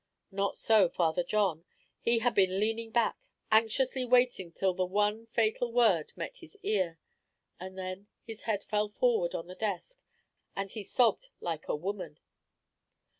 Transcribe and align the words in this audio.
Not 0.31 0.57
so 0.57 0.89
Father 0.89 1.23
John; 1.23 1.63
he 1.99 2.17
had 2.17 2.33
been 2.33 2.59
leaning 2.59 2.89
back, 2.89 3.19
anxiously 3.51 4.03
waiting 4.03 4.51
till 4.51 4.73
the 4.73 4.83
one 4.83 5.27
fatal 5.27 5.71
word 5.71 6.11
met 6.15 6.37
his 6.37 6.57
ear; 6.63 6.97
and 7.59 7.77
then 7.77 8.07
his 8.23 8.41
head 8.49 8.63
fell 8.63 8.89
forward 8.89 9.35
on 9.35 9.45
the 9.45 9.53
desk, 9.53 9.99
and 10.55 10.71
he 10.71 10.81
sobbed 10.81 11.29
like 11.39 11.67
a 11.67 11.75
woman. 11.75 12.17